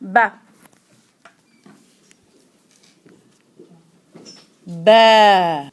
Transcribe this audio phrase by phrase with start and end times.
[0.00, 0.40] ba.
[4.66, 5.70] Ba.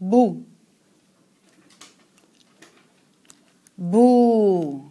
[0.00, 0.42] Bu.
[3.76, 4.90] Bu.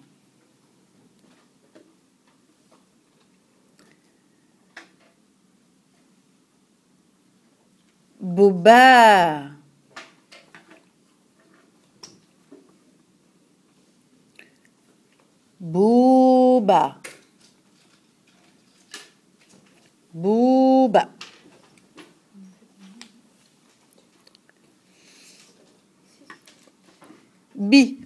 [8.20, 9.59] Bubá
[15.60, 16.96] Bouba.
[20.14, 21.10] Bouba.
[27.56, 28.00] Bi.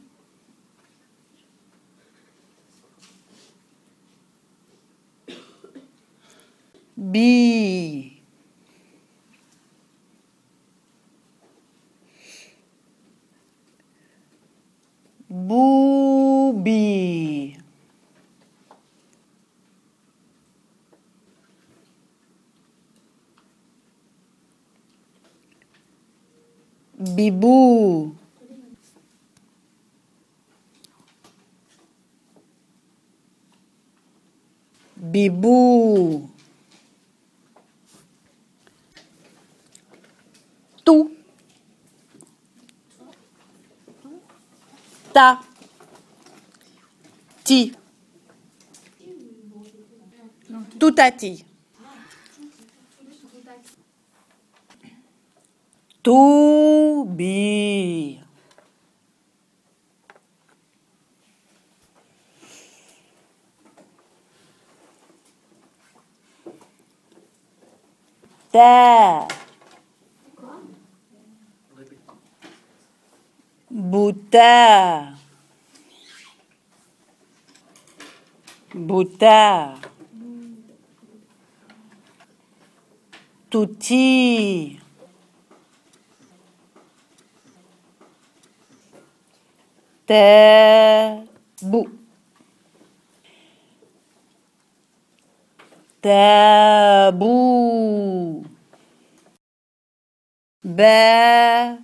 [6.97, 8.23] Bi.
[15.29, 15.72] Boubi.
[27.03, 28.15] Bibou.
[34.95, 36.29] Bibou.
[40.85, 41.11] Tout.
[45.11, 45.41] Ta.
[47.43, 47.73] Ti.
[50.79, 51.45] Tout à ti.
[56.01, 58.21] Tout bi.
[68.53, 69.27] Ta.
[73.71, 75.17] Bouta.
[78.75, 79.73] Bouta.
[83.49, 84.82] Touti.
[90.05, 91.87] Tabou.
[96.01, 97.63] Tabou.
[100.63, 101.83] Bata.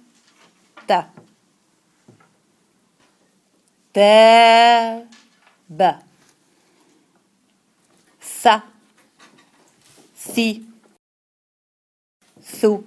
[3.94, 6.00] Taba.
[8.20, 8.64] Sa.
[10.14, 10.68] Si.
[12.42, 12.84] Sou.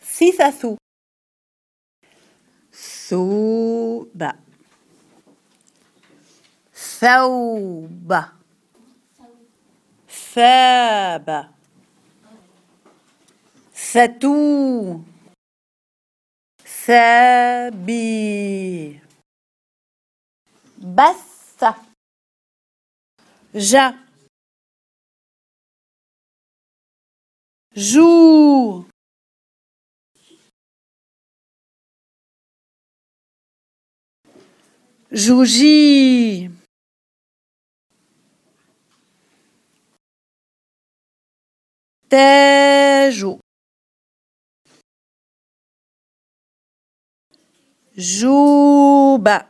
[0.00, 0.78] Si ça sou.
[3.06, 4.32] Souba.
[6.72, 8.32] Sauba.
[10.08, 11.52] Saba.
[13.74, 15.04] Satou.
[16.64, 17.92] Sabi.
[23.52, 23.98] Ja.
[27.76, 28.86] Jour.
[35.12, 36.50] Jouji.
[42.08, 43.38] Tejo.
[47.96, 49.46] Juba.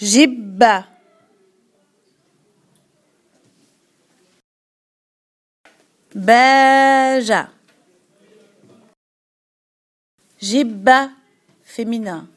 [0.00, 0.86] Jibba.
[6.14, 7.50] Beja.
[10.40, 11.21] Jibba
[11.74, 12.28] féminin.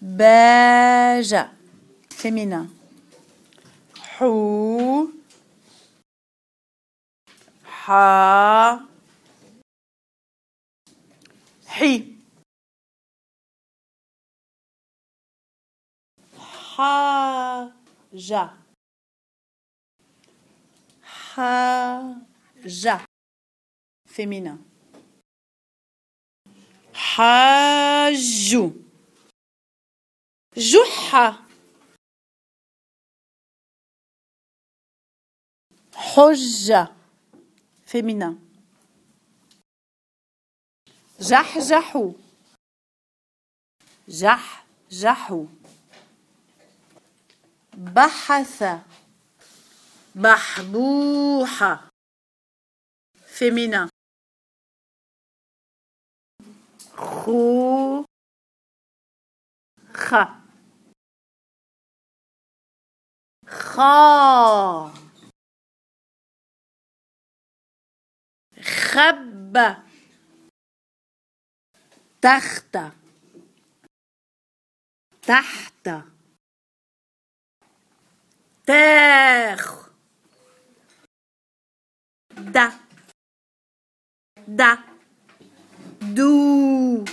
[0.00, 1.50] Beja
[2.10, 2.70] féminin.
[4.18, 5.10] Hou.
[7.86, 8.88] Ha.
[11.66, 12.14] Hi.
[16.76, 18.44] Haja.
[21.34, 23.04] Haja
[24.06, 24.73] féminin.
[27.16, 28.72] حاج
[30.56, 31.46] جحة
[35.94, 36.88] حجة.
[37.86, 38.34] féminin
[41.20, 42.12] جحجحوا
[44.08, 45.46] جحجحوا
[47.74, 48.62] بحث.
[50.14, 51.88] بحبوحة
[53.26, 53.88] فيمينا.
[56.96, 58.04] خو
[59.94, 60.14] خ.
[63.46, 64.90] خا
[68.62, 69.56] خب.
[72.22, 72.76] تخت.
[75.22, 75.86] تحت.
[78.66, 79.90] تاخ.
[82.54, 82.66] da
[84.46, 84.93] da
[86.15, 87.03] دو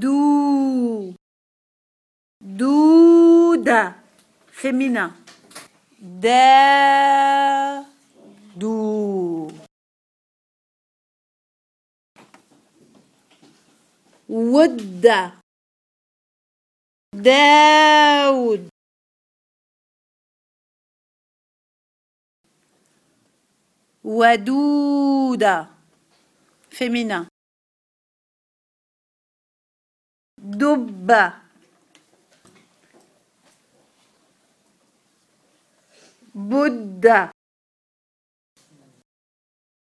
[0.00, 1.14] دو
[2.58, 3.94] دودة
[4.52, 5.10] féminin
[6.22, 7.84] دا
[8.60, 8.74] دو
[14.28, 14.76] ود
[17.24, 18.62] داود
[24.03, 25.69] Wadouda,
[26.69, 27.27] féminin.
[30.37, 31.41] Dobba.
[36.33, 37.31] Bouddha.